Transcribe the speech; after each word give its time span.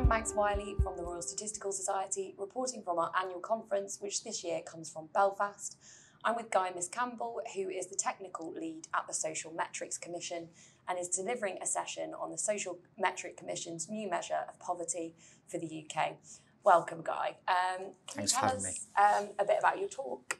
I'm 0.00 0.08
Max 0.08 0.32
Wiley 0.32 0.76
from 0.82 0.96
the 0.96 1.02
Royal 1.02 1.20
Statistical 1.20 1.72
Society, 1.72 2.34
reporting 2.38 2.82
from 2.82 2.98
our 2.98 3.12
annual 3.20 3.40
conference, 3.40 3.98
which 4.00 4.24
this 4.24 4.42
year 4.42 4.62
comes 4.62 4.90
from 4.90 5.10
Belfast. 5.12 5.76
I'm 6.24 6.36
with 6.36 6.50
Guy 6.50 6.70
Miscampbell, 6.70 7.34
who 7.54 7.68
is 7.68 7.88
the 7.88 7.96
technical 7.96 8.50
lead 8.50 8.88
at 8.94 9.06
the 9.06 9.12
Social 9.12 9.52
Metrics 9.52 9.98
Commission 9.98 10.48
and 10.88 10.98
is 10.98 11.10
delivering 11.10 11.58
a 11.60 11.66
session 11.66 12.14
on 12.18 12.30
the 12.30 12.38
Social 12.38 12.78
Metric 12.98 13.36
Commission's 13.36 13.90
new 13.90 14.08
measure 14.08 14.38
of 14.48 14.58
poverty 14.58 15.12
for 15.46 15.58
the 15.58 15.84
UK. 15.84 16.16
Welcome, 16.64 17.02
Guy. 17.02 17.36
Um, 17.46 17.88
can 18.06 18.24
Thanks 18.24 18.32
you 18.32 18.38
for 18.38 18.46
tell 18.46 18.56
having 18.56 18.64
us 18.64 18.86
um, 18.96 19.28
a 19.38 19.44
bit 19.44 19.56
about 19.58 19.78
your 19.78 19.90
talk? 19.90 20.38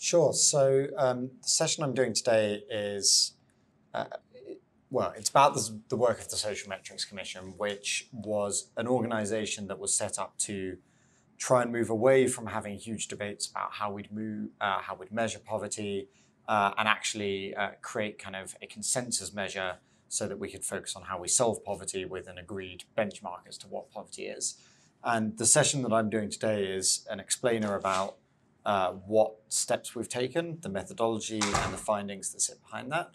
Sure. 0.00 0.32
So 0.32 0.88
um, 0.98 1.30
the 1.42 1.48
session 1.48 1.84
I'm 1.84 1.94
doing 1.94 2.12
today 2.12 2.64
is, 2.68 3.34
uh, 3.94 4.06
well, 4.90 5.12
it's 5.16 5.30
about 5.30 5.54
the, 5.54 5.80
the 5.88 5.96
work 5.96 6.20
of 6.20 6.28
the 6.28 6.36
Social 6.36 6.68
Metrics 6.68 7.04
Commission, 7.04 7.54
which 7.56 8.08
was 8.12 8.70
an 8.76 8.86
organisation 8.86 9.66
that 9.66 9.78
was 9.78 9.92
set 9.94 10.18
up 10.18 10.38
to 10.38 10.78
try 11.38 11.62
and 11.62 11.72
move 11.72 11.90
away 11.90 12.26
from 12.26 12.46
having 12.46 12.78
huge 12.78 13.08
debates 13.08 13.48
about 13.48 13.72
how 13.72 13.90
we'd 13.92 14.12
move, 14.12 14.50
uh, 14.60 14.78
how 14.80 14.94
we'd 14.94 15.12
measure 15.12 15.38
poverty, 15.38 16.08
uh, 16.48 16.72
and 16.78 16.88
actually 16.88 17.54
uh, 17.54 17.70
create 17.82 18.18
kind 18.18 18.36
of 18.36 18.56
a 18.62 18.66
consensus 18.66 19.34
measure 19.34 19.76
so 20.08 20.28
that 20.28 20.38
we 20.38 20.48
could 20.48 20.64
focus 20.64 20.94
on 20.94 21.02
how 21.02 21.18
we 21.18 21.28
solve 21.28 21.64
poverty 21.64 22.04
with 22.04 22.28
an 22.28 22.38
agreed 22.38 22.84
benchmark 22.96 23.40
as 23.48 23.58
to 23.58 23.66
what 23.66 23.90
poverty 23.90 24.26
is. 24.26 24.56
And 25.02 25.36
the 25.36 25.46
session 25.46 25.82
that 25.82 25.92
I'm 25.92 26.08
doing 26.08 26.30
today 26.30 26.64
is 26.64 27.06
an 27.10 27.20
explainer 27.20 27.74
about 27.74 28.16
uh, 28.64 28.92
what 28.92 29.34
steps 29.48 29.94
we've 29.94 30.08
taken, 30.08 30.58
the 30.62 30.68
methodology, 30.68 31.40
and 31.40 31.72
the 31.72 31.78
findings 31.78 32.32
that 32.32 32.40
sit 32.40 32.62
behind 32.62 32.90
that. 32.92 33.10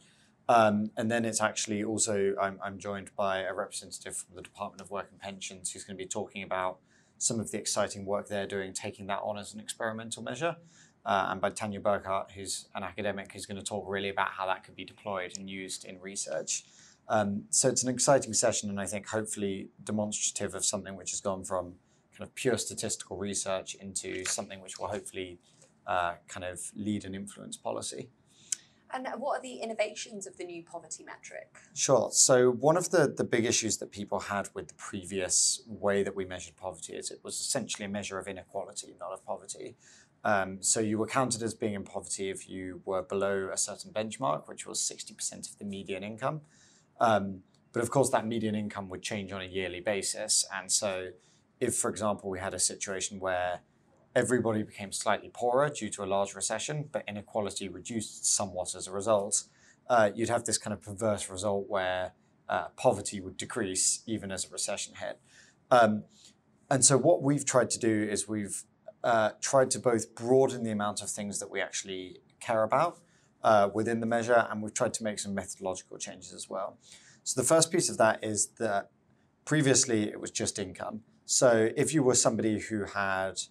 Um, 0.49 0.91
and 0.97 1.09
then 1.09 1.23
it's 1.23 1.41
actually 1.41 1.83
also, 1.83 2.33
I'm, 2.41 2.59
I'm 2.63 2.77
joined 2.77 3.11
by 3.15 3.39
a 3.39 3.53
representative 3.53 4.17
from 4.17 4.35
the 4.35 4.41
Department 4.41 4.81
of 4.81 4.91
Work 4.91 5.07
and 5.11 5.19
Pensions 5.19 5.71
who's 5.71 5.83
going 5.83 5.97
to 5.97 6.03
be 6.03 6.07
talking 6.07 6.43
about 6.43 6.79
some 7.17 7.39
of 7.39 7.51
the 7.51 7.57
exciting 7.57 8.05
work 8.05 8.27
they're 8.27 8.47
doing, 8.47 8.73
taking 8.73 9.07
that 9.07 9.19
on 9.23 9.37
as 9.37 9.53
an 9.53 9.59
experimental 9.59 10.23
measure. 10.23 10.55
Uh, 11.05 11.27
and 11.29 11.41
by 11.41 11.49
Tania 11.49 11.79
Burchardt, 11.79 12.31
who's 12.31 12.67
an 12.75 12.83
academic, 12.83 13.31
who's 13.31 13.45
going 13.45 13.57
to 13.57 13.63
talk 13.63 13.85
really 13.87 14.09
about 14.09 14.29
how 14.29 14.45
that 14.45 14.63
could 14.63 14.75
be 14.75 14.85
deployed 14.85 15.37
and 15.37 15.49
used 15.49 15.85
in 15.85 15.99
research. 15.99 16.63
Um, 17.07 17.45
so 17.49 17.69
it's 17.69 17.83
an 17.83 17.89
exciting 17.89 18.33
session, 18.33 18.69
and 18.69 18.79
I 18.79 18.85
think 18.85 19.07
hopefully 19.07 19.69
demonstrative 19.83 20.53
of 20.53 20.63
something 20.63 20.95
which 20.95 21.11
has 21.11 21.21
gone 21.21 21.43
from 21.43 21.75
kind 22.17 22.27
of 22.27 22.35
pure 22.35 22.57
statistical 22.57 23.17
research 23.17 23.75
into 23.75 24.25
something 24.25 24.61
which 24.61 24.79
will 24.79 24.87
hopefully 24.87 25.39
uh, 25.87 26.13
kind 26.27 26.43
of 26.43 26.71
lead 26.75 27.03
and 27.03 27.15
influence 27.15 27.57
policy. 27.57 28.09
And 28.93 29.07
what 29.17 29.39
are 29.39 29.41
the 29.41 29.55
innovations 29.55 30.27
of 30.27 30.37
the 30.37 30.43
new 30.43 30.63
poverty 30.63 31.03
metric? 31.03 31.55
Sure. 31.73 32.09
So 32.11 32.51
one 32.51 32.77
of 32.77 32.91
the, 32.91 33.13
the 33.15 33.23
big 33.23 33.45
issues 33.45 33.77
that 33.77 33.91
people 33.91 34.19
had 34.19 34.49
with 34.53 34.67
the 34.67 34.73
previous 34.75 35.61
way 35.67 36.03
that 36.03 36.15
we 36.15 36.25
measured 36.25 36.55
poverty 36.57 36.93
is 36.93 37.11
it 37.11 37.19
was 37.23 37.39
essentially 37.39 37.85
a 37.85 37.89
measure 37.89 38.17
of 38.17 38.27
inequality, 38.27 38.95
not 38.99 39.11
of 39.11 39.25
poverty. 39.25 39.75
Um, 40.23 40.61
so 40.61 40.79
you 40.79 40.97
were 40.97 41.07
counted 41.07 41.41
as 41.41 41.53
being 41.53 41.73
in 41.73 41.83
poverty 41.83 42.29
if 42.29 42.47
you 42.47 42.81
were 42.85 43.01
below 43.01 43.49
a 43.51 43.57
certain 43.57 43.91
benchmark, 43.91 44.47
which 44.47 44.67
was 44.67 44.79
60% 44.79 45.51
of 45.51 45.57
the 45.57 45.65
median 45.65 46.03
income. 46.03 46.41
Um, 46.99 47.41
but 47.73 47.81
of 47.81 47.89
course, 47.89 48.09
that 48.09 48.27
median 48.27 48.55
income 48.55 48.89
would 48.89 49.01
change 49.01 49.31
on 49.31 49.41
a 49.41 49.45
yearly 49.45 49.79
basis. 49.79 50.45
And 50.53 50.71
so 50.71 51.09
if, 51.59 51.75
for 51.75 51.89
example, 51.89 52.29
we 52.29 52.39
had 52.39 52.53
a 52.53 52.59
situation 52.59 53.19
where 53.19 53.61
everybody 54.15 54.63
became 54.63 54.91
slightly 54.91 55.29
poorer 55.33 55.69
due 55.69 55.89
to 55.89 56.03
a 56.03 56.05
large 56.05 56.35
recession, 56.35 56.89
but 56.91 57.03
inequality 57.07 57.67
reduced 57.67 58.25
somewhat 58.25 58.75
as 58.75 58.87
a 58.87 58.91
result, 58.91 59.43
uh, 59.89 60.09
you'd 60.13 60.29
have 60.29 60.45
this 60.45 60.57
kind 60.57 60.73
of 60.73 60.81
perverse 60.81 61.29
result 61.29 61.65
where 61.67 62.13
uh, 62.49 62.67
poverty 62.75 63.19
would 63.21 63.37
decrease 63.37 64.03
even 64.05 64.31
as 64.31 64.45
a 64.45 64.49
recession 64.49 64.95
hit. 64.95 65.19
Um, 65.69 66.03
and 66.69 66.83
so 66.83 66.97
what 66.97 67.21
we've 67.21 67.45
tried 67.45 67.69
to 67.71 67.79
do 67.79 68.03
is 68.03 68.27
we've 68.27 68.63
uh, 69.03 69.31
tried 69.41 69.71
to 69.71 69.79
both 69.79 70.13
broaden 70.15 70.63
the 70.63 70.71
amount 70.71 71.01
of 71.01 71.09
things 71.09 71.39
that 71.39 71.49
we 71.49 71.61
actually 71.61 72.21
care 72.39 72.63
about 72.63 72.99
uh, 73.43 73.69
within 73.73 73.99
the 73.99 74.05
measure, 74.05 74.47
and 74.49 74.61
we've 74.61 74.73
tried 74.73 74.93
to 74.95 75.03
make 75.03 75.19
some 75.19 75.33
methodological 75.33 75.97
changes 75.97 76.33
as 76.33 76.49
well. 76.49 76.77
So 77.23 77.39
the 77.39 77.47
first 77.47 77.71
piece 77.71 77.89
of 77.89 77.97
that 77.97 78.23
is 78.23 78.47
that 78.59 78.89
previously 79.45 80.03
it 80.03 80.19
was 80.19 80.31
just 80.31 80.59
income. 80.59 81.01
So 81.25 81.69
if 81.75 81.93
you 81.93 82.03
were 82.03 82.15
somebody 82.15 82.59
who 82.59 82.85
had 82.85 83.41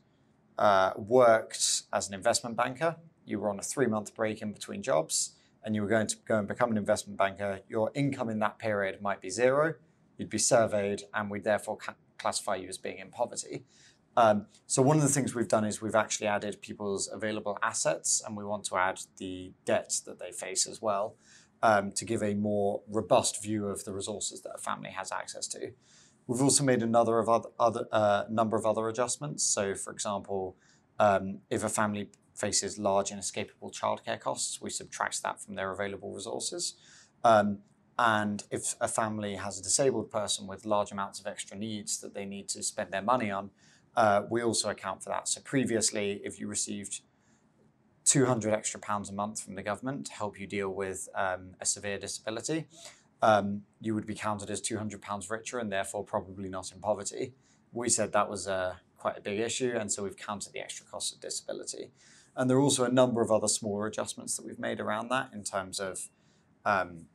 uh, 0.61 0.93
worked 0.97 1.83
as 1.93 2.07
an 2.07 2.15
investment 2.15 2.55
banker, 2.55 2.97
you 3.25 3.41
were 3.41 3.49
on 3.49 3.59
a 3.59 3.63
three 3.63 3.87
month 3.87 4.15
break 4.15 4.43
in 4.43 4.53
between 4.53 4.83
jobs, 4.83 5.33
and 5.65 5.75
you 5.75 5.83
were 5.83 5.89
going 5.89 6.07
to 6.07 6.17
go 6.29 6.39
and 6.39 6.47
become 6.47 6.71
an 6.71 6.77
investment 6.77 7.19
banker, 7.19 7.61
your 7.69 7.91
income 7.95 8.29
in 8.29 8.39
that 8.41 8.59
period 8.59 9.01
might 9.01 9.21
be 9.21 9.31
zero. 9.31 9.75
You'd 10.19 10.31
be 10.31 10.39
surveyed, 10.39 11.03
and 11.15 11.31
we'd 11.31 11.45
therefore 11.45 11.79
ca- 11.79 11.95
classify 12.19 12.57
you 12.57 12.69
as 12.69 12.77
being 12.77 12.99
in 12.99 13.11
poverty. 13.11 13.65
Um, 14.17 14.47
so 14.67 14.83
one 14.83 14.97
of 14.97 15.03
the 15.03 15.09
things 15.09 15.35
we've 15.35 15.49
done 15.49 15.65
is 15.65 15.81
we've 15.81 15.95
actually 15.95 16.27
added 16.27 16.61
people's 16.61 17.09
available 17.11 17.59
assets, 17.63 18.23
and 18.25 18.37
we 18.37 18.45
want 18.45 18.65
to 18.65 18.77
add 18.77 19.01
the 19.17 19.53
debt 19.65 20.01
that 20.05 20.19
they 20.19 20.31
face 20.31 20.67
as 20.67 20.83
well 20.83 21.17
um, 21.63 21.91
to 21.93 22.05
give 22.05 22.23
a 22.23 22.35
more 22.35 22.83
robust 22.87 23.43
view 23.43 23.67
of 23.67 23.85
the 23.85 23.95
resources 23.95 24.43
that 24.43 24.53
a 24.55 24.59
family 24.59 24.91
has 24.91 25.11
access 25.11 25.47
to. 25.49 25.73
We've 26.27 26.43
also 26.43 26.65
made 26.65 26.83
another 26.83 27.19
of 27.19 27.29
other, 27.29 27.49
other 27.59 27.87
uh, 27.91 28.25
number 28.31 28.57
of 28.57 28.65
other 28.65 28.89
adjustments. 28.89 29.43
So, 29.43 29.75
for 29.75 29.93
example, 29.93 30.57
um, 30.99 31.39
if 31.51 31.65
a 31.65 31.69
family 31.69 32.11
faces 32.35 32.79
large 32.79 33.11
inescapable 33.11 33.71
childcare 33.71 34.21
costs, 34.21 34.61
we 34.61 34.71
subtract 34.71 35.23
that 35.23 35.41
from 35.41 35.55
their 35.55 35.73
available 35.73 36.13
resources. 36.13 36.75
Um, 37.25 37.59
and 37.99 38.45
if 38.51 38.77
a 38.81 38.89
family 38.89 39.35
has 39.35 39.59
a 39.59 39.63
disabled 39.63 40.11
person 40.11 40.47
with 40.47 40.65
large 40.65 40.91
amounts 40.91 41.21
of 41.21 41.27
extra 41.27 41.57
needs 41.57 42.01
that 42.01 42.15
they 42.15 42.25
need 42.25 42.49
to 42.51 42.63
spend 42.63 42.93
their 42.93 43.03
money 43.03 43.31
on, 43.31 43.51
uh, 43.97 44.23
we 44.31 44.43
also 44.43 44.71
account 44.71 45.03
for 45.03 45.11
that. 45.11 45.29
So 45.29 45.41
previously, 45.43 46.21
if 46.25 46.41
you 46.41 46.49
received 46.49 47.03
200 48.05 48.55
extra 48.55 48.81
pounds 48.81 49.11
a 49.11 49.13
month 49.13 49.43
from 49.43 49.55
the 49.55 49.63
government 49.63 50.07
to 50.07 50.13
help 50.13 50.41
you 50.41 50.47
deal 50.47 50.71
with 50.71 51.09
um, 51.15 51.51
a 51.61 51.67
severe 51.67 51.99
disability, 51.99 52.67
um, 53.23 53.63
you 53.81 53.95
would 53.95 54.07
be 54.07 54.15
counted 54.15 54.51
as 54.51 54.61
200 54.61 55.01
pounds 55.01 55.31
richer 55.31 55.59
and 55.59 55.71
therefore 55.71 56.05
probably 56.05 56.49
not 56.49 56.73
in 56.73 56.81
poverty. 56.81 57.35
We 57.73 57.89
said 57.89 58.13
that 58.13 58.29
was 58.29 58.49
uh, 58.49 58.75
quite 58.97 59.19
a 59.19 59.21
big 59.21 59.39
issue, 59.39 59.75
and 59.79 59.91
so 59.91 60.03
we've 60.03 60.17
counted 60.17 60.53
the 60.53 60.61
extra 60.61 60.87
cost 60.87 61.15
of 61.15 61.21
disability. 61.21 61.91
And 62.37 62.49
there 62.49 62.57
are 62.57 62.63
also 62.63 62.85
a 62.85 62.91
number 62.91 63.23
of 63.23 63.31
other 63.31 63.49
smaller 63.49 63.87
adjustments 63.87 64.37
that 64.37 64.47
we've 64.47 64.59
made 64.59 64.81
around 64.81 65.09
that 65.09 65.31
in 65.33 65.45
terms 65.45 65.79
of 65.79 66.09
um, 66.65 67.07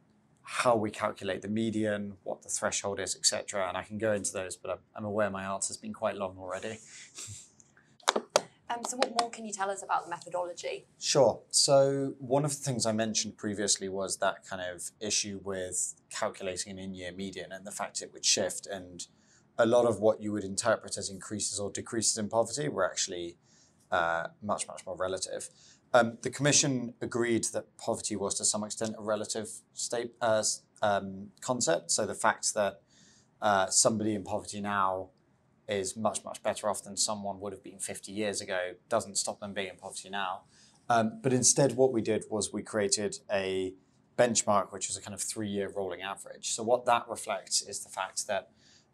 how 0.43 0.75
we 0.75 0.91
calculate 0.91 1.41
the 1.41 1.47
median, 1.47 2.17
what 2.23 2.43
the 2.43 2.49
threshold 2.49 2.99
is, 2.99 3.15
etc. 3.15 3.67
And 3.67 3.77
I 3.77 3.83
can 3.83 3.97
go 3.97 4.13
into 4.13 4.31
those, 4.31 4.55
but 4.55 4.79
I'm 4.95 5.05
aware 5.05 5.29
my 5.29 5.43
answer's 5.43 5.77
been 5.77 5.93
quite 5.93 6.15
long 6.15 6.37
already. 6.37 6.79
Um, 8.75 8.83
so, 8.83 8.97
what 8.97 9.11
more 9.19 9.29
can 9.29 9.45
you 9.45 9.53
tell 9.53 9.69
us 9.69 9.83
about 9.83 10.05
the 10.05 10.09
methodology? 10.09 10.87
Sure. 10.99 11.41
So 11.49 12.15
one 12.19 12.45
of 12.45 12.51
the 12.51 12.57
things 12.57 12.85
I 12.85 12.91
mentioned 12.91 13.37
previously 13.37 13.89
was 13.89 14.17
that 14.17 14.45
kind 14.47 14.61
of 14.61 14.91
issue 14.99 15.39
with 15.43 15.95
calculating 16.09 16.73
an 16.73 16.79
in-year 16.79 17.11
median 17.11 17.51
and 17.51 17.65
the 17.65 17.71
fact 17.71 18.01
it 18.01 18.11
would 18.13 18.25
shift. 18.25 18.67
And 18.67 19.05
a 19.57 19.65
lot 19.65 19.85
of 19.85 19.99
what 19.99 20.21
you 20.21 20.31
would 20.33 20.43
interpret 20.43 20.97
as 20.97 21.09
increases 21.09 21.59
or 21.59 21.71
decreases 21.71 22.17
in 22.17 22.27
poverty 22.27 22.67
were 22.67 22.85
actually 22.85 23.37
uh, 23.91 24.27
much, 24.41 24.67
much 24.67 24.85
more 24.85 24.97
relative. 24.97 25.49
Um, 25.93 26.17
the 26.23 26.29
Commission 26.29 26.93
agreed 27.01 27.45
that 27.53 27.77
poverty 27.77 28.15
was 28.15 28.35
to 28.35 28.45
some 28.45 28.63
extent 28.63 28.95
a 28.97 29.03
relative 29.03 29.49
state 29.73 30.11
uh, 30.21 30.43
um, 30.81 31.27
concept. 31.39 31.91
So 31.91 32.05
the 32.05 32.15
fact 32.15 32.53
that 32.53 32.81
uh, 33.41 33.67
somebody 33.67 34.15
in 34.15 34.23
poverty 34.23 34.59
now 34.59 35.09
is 35.67 35.95
much, 35.95 36.23
much 36.23 36.43
better 36.43 36.69
off 36.69 36.83
than 36.83 36.97
someone 36.97 37.39
would 37.39 37.53
have 37.53 37.63
been 37.63 37.79
50 37.79 38.11
years 38.11 38.41
ago 38.41 38.73
doesn't 38.89 39.17
stop 39.17 39.39
them 39.39 39.53
being 39.53 39.69
in 39.69 39.77
poverty 39.77 40.09
now. 40.09 40.41
Um, 40.89 41.19
but 41.21 41.33
instead, 41.33 41.75
what 41.75 41.91
we 41.91 42.01
did 42.01 42.25
was 42.29 42.53
we 42.53 42.61
created 42.61 43.17
a 43.31 43.73
benchmark, 44.17 44.71
which 44.71 44.87
was 44.87 44.97
a 44.97 45.01
kind 45.01 45.13
of 45.13 45.21
three 45.21 45.47
year 45.47 45.71
rolling 45.75 46.01
average. 46.01 46.51
So, 46.51 46.63
what 46.63 46.85
that 46.85 47.07
reflects 47.09 47.61
is 47.61 47.83
the 47.83 47.89
fact 47.89 48.27
that 48.27 48.49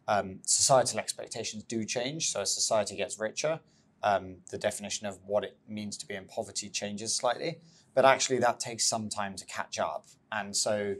um, 0.07 0.39
societal 0.45 0.99
expectations 0.99 1.63
do 1.63 1.83
change. 1.83 2.31
So, 2.31 2.41
as 2.41 2.53
society 2.53 2.95
gets 2.95 3.19
richer, 3.19 3.59
um, 4.03 4.37
the 4.49 4.57
definition 4.57 5.05
of 5.05 5.19
what 5.25 5.43
it 5.43 5.57
means 5.67 5.97
to 5.97 6.07
be 6.07 6.15
in 6.15 6.25
poverty 6.25 6.69
changes 6.69 7.15
slightly. 7.15 7.59
But 7.93 8.05
actually, 8.05 8.39
that 8.39 8.59
takes 8.59 8.85
some 8.85 9.09
time 9.09 9.35
to 9.35 9.45
catch 9.45 9.77
up. 9.77 10.05
And 10.31 10.55
so, 10.55 10.95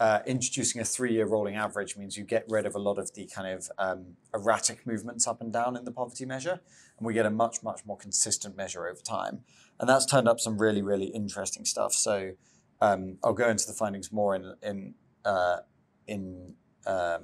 uh, 0.00 0.20
introducing 0.26 0.80
a 0.80 0.84
three-year 0.84 1.26
rolling 1.26 1.56
average 1.56 1.96
means 1.96 2.16
you 2.16 2.24
get 2.24 2.44
rid 2.48 2.66
of 2.66 2.74
a 2.74 2.78
lot 2.78 2.98
of 2.98 3.14
the 3.14 3.26
kind 3.26 3.48
of 3.48 3.68
um, 3.78 4.16
erratic 4.32 4.86
movements 4.86 5.26
up 5.26 5.40
and 5.40 5.52
down 5.52 5.76
in 5.76 5.84
the 5.84 5.90
poverty 5.90 6.24
measure, 6.24 6.60
and 6.98 7.06
we 7.06 7.14
get 7.14 7.26
a 7.26 7.30
much, 7.30 7.62
much 7.62 7.84
more 7.84 7.96
consistent 7.96 8.56
measure 8.56 8.86
over 8.86 9.00
time. 9.00 9.40
And 9.80 9.88
that's 9.88 10.06
turned 10.06 10.28
up 10.28 10.38
some 10.38 10.58
really, 10.58 10.82
really 10.82 11.06
interesting 11.06 11.64
stuff. 11.64 11.92
So 11.92 12.32
um, 12.80 13.18
I'll 13.24 13.32
go 13.32 13.48
into 13.48 13.66
the 13.66 13.72
findings 13.72 14.12
more 14.12 14.36
in 14.36 14.54
in 14.62 14.94
uh, 15.24 15.58
in 16.06 16.54
um, 16.86 17.22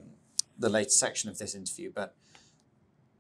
the 0.59 0.69
later 0.69 0.91
section 0.91 1.31
of 1.31 1.38
this 1.38 1.55
interview, 1.55 1.93
but 1.94 2.17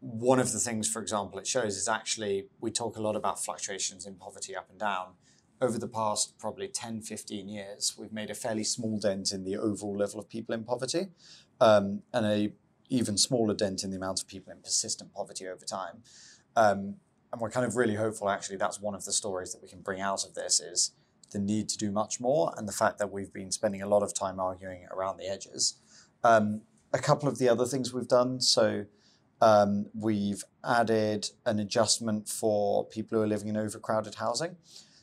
one 0.00 0.38
of 0.38 0.52
the 0.52 0.58
things, 0.58 0.88
for 0.88 1.00
example, 1.00 1.38
it 1.38 1.46
shows 1.46 1.76
is 1.76 1.88
actually 1.88 2.48
we 2.60 2.70
talk 2.70 2.96
a 2.96 3.00
lot 3.00 3.16
about 3.16 3.42
fluctuations 3.42 4.04
in 4.04 4.16
poverty 4.16 4.54
up 4.54 4.68
and 4.68 4.78
down 4.78 5.14
over 5.60 5.78
the 5.78 5.88
past 5.88 6.38
probably 6.38 6.68
10, 6.68 7.02
15 7.02 7.48
years, 7.48 7.94
we've 7.98 8.12
made 8.12 8.30
a 8.30 8.34
fairly 8.34 8.64
small 8.64 8.98
dent 8.98 9.32
in 9.32 9.44
the 9.44 9.56
overall 9.56 9.96
level 9.96 10.18
of 10.20 10.28
people 10.28 10.54
in 10.54 10.64
poverty. 10.64 11.08
Um, 11.60 12.02
and 12.12 12.26
a 12.26 12.52
even 12.90 13.16
smaller 13.16 13.54
dent 13.54 13.82
in 13.82 13.90
the 13.90 13.96
amount 13.96 14.20
of 14.20 14.28
people 14.28 14.52
in 14.52 14.60
persistent 14.60 15.12
poverty 15.12 15.46
over 15.48 15.64
time. 15.64 16.02
Um, 16.56 16.96
and 17.32 17.40
we're 17.40 17.50
kind 17.50 17.66
of 17.66 17.76
really 17.76 17.96
hopeful, 17.96 18.28
actually, 18.28 18.56
that's 18.56 18.80
one 18.80 18.94
of 18.94 19.04
the 19.04 19.12
stories 19.12 19.52
that 19.52 19.62
we 19.62 19.68
can 19.68 19.80
bring 19.80 20.00
out 20.00 20.24
of 20.24 20.34
this 20.34 20.60
is 20.60 20.92
the 21.30 21.38
need 21.38 21.68
to 21.70 21.76
do 21.76 21.90
much 21.90 22.20
more 22.20 22.54
and 22.56 22.68
the 22.68 22.72
fact 22.72 22.98
that 22.98 23.10
we've 23.10 23.32
been 23.32 23.50
spending 23.50 23.82
a 23.82 23.88
lot 23.88 24.02
of 24.02 24.14
time 24.14 24.38
arguing 24.38 24.86
around 24.92 25.16
the 25.16 25.26
edges. 25.26 25.80
Um, 26.22 26.60
a 26.92 26.98
couple 26.98 27.28
of 27.28 27.38
the 27.38 27.48
other 27.48 27.66
things 27.66 27.92
we've 27.92 28.06
done. 28.06 28.40
So 28.40 28.84
um, 29.40 29.86
we've 29.94 30.44
added 30.64 31.30
an 31.44 31.58
adjustment 31.58 32.28
for 32.28 32.86
people 32.86 33.18
who 33.18 33.24
are 33.24 33.26
living 33.26 33.48
in 33.48 33.56
overcrowded 33.56 34.14
housing. 34.14 34.56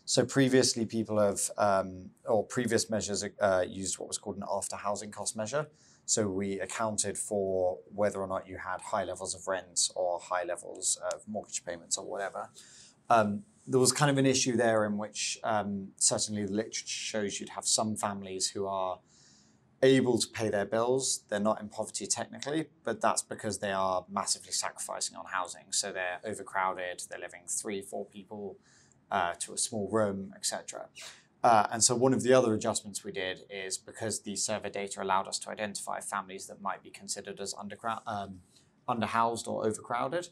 So 0.05 0.25
previously, 0.25 0.85
people 0.85 1.19
have, 1.19 1.41
um, 1.57 2.09
or 2.25 2.43
previous 2.43 2.89
measures 2.89 3.23
uh, 3.39 3.63
used 3.67 3.99
what 3.99 4.07
was 4.07 4.17
called 4.17 4.37
an 4.37 4.43
after 4.51 4.75
housing 4.75 5.11
cost 5.11 5.37
measure. 5.37 5.67
So 6.05 6.27
we 6.27 6.59
accounted 6.59 7.17
for 7.17 7.77
whether 7.93 8.19
or 8.19 8.27
not 8.27 8.47
you 8.47 8.57
had 8.57 8.81
high 8.81 9.05
levels 9.05 9.33
of 9.33 9.47
rent 9.47 9.89
or 9.95 10.19
high 10.19 10.43
levels 10.43 10.99
of 11.13 11.21
mortgage 11.27 11.63
payments 11.63 11.97
or 11.97 12.05
whatever. 12.05 12.49
Um, 13.09 13.43
there 13.67 13.79
was 13.79 13.91
kind 13.91 14.11
of 14.11 14.17
an 14.17 14.25
issue 14.25 14.57
there 14.57 14.85
in 14.85 14.97
which 14.97 15.37
um, 15.43 15.89
certainly 15.97 16.45
the 16.45 16.51
literature 16.51 16.87
shows 16.87 17.39
you'd 17.39 17.49
have 17.49 17.65
some 17.65 17.95
families 17.95 18.49
who 18.49 18.65
are 18.65 18.99
able 19.83 20.17
to 20.17 20.27
pay 20.27 20.49
their 20.49 20.65
bills. 20.65 21.23
They're 21.29 21.39
not 21.39 21.61
in 21.61 21.69
poverty 21.69 22.07
technically, 22.07 22.67
but 22.83 23.01
that's 23.01 23.21
because 23.21 23.59
they 23.59 23.71
are 23.71 24.05
massively 24.09 24.51
sacrificing 24.51 25.15
on 25.15 25.25
housing. 25.25 25.71
So 25.71 25.91
they're 25.91 26.19
overcrowded, 26.25 27.03
they're 27.09 27.19
living 27.19 27.43
three, 27.47 27.81
four 27.81 28.05
people 28.05 28.57
uh, 29.11 29.33
to 29.39 29.53
a 29.53 29.57
small 29.57 29.89
room, 29.91 30.33
etc. 30.35 30.87
Uh, 31.43 31.67
and 31.71 31.83
so 31.83 31.95
one 31.95 32.13
of 32.13 32.23
the 32.23 32.33
other 32.33 32.53
adjustments 32.53 33.03
we 33.03 33.11
did 33.11 33.41
is 33.49 33.77
because 33.77 34.21
the 34.21 34.35
survey 34.35 34.69
data 34.69 35.01
allowed 35.01 35.27
us 35.27 35.39
to 35.39 35.49
identify 35.49 35.99
families 35.99 36.47
that 36.47 36.61
might 36.61 36.83
be 36.83 36.89
considered 36.89 37.39
as 37.39 37.53
undercrowd, 37.55 38.01
um, 38.05 38.39
underhoused 38.87 39.47
or 39.47 39.65
overcrowded, 39.65 40.27